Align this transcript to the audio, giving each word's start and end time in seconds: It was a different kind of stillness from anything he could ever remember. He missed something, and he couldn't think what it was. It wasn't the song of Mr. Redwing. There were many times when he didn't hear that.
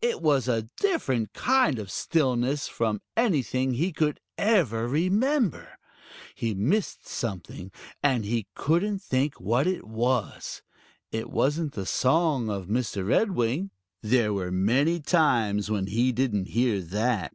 It 0.00 0.22
was 0.22 0.46
a 0.46 0.68
different 0.76 1.32
kind 1.32 1.80
of 1.80 1.90
stillness 1.90 2.68
from 2.68 3.00
anything 3.16 3.72
he 3.72 3.90
could 3.92 4.20
ever 4.38 4.86
remember. 4.86 5.76
He 6.36 6.54
missed 6.54 7.08
something, 7.08 7.72
and 8.00 8.24
he 8.24 8.46
couldn't 8.54 9.00
think 9.02 9.40
what 9.40 9.66
it 9.66 9.82
was. 9.84 10.62
It 11.10 11.30
wasn't 11.30 11.72
the 11.72 11.84
song 11.84 12.48
of 12.48 12.68
Mr. 12.68 13.04
Redwing. 13.04 13.70
There 14.02 14.32
were 14.32 14.52
many 14.52 15.00
times 15.00 15.68
when 15.68 15.88
he 15.88 16.12
didn't 16.12 16.46
hear 16.50 16.80
that. 16.80 17.34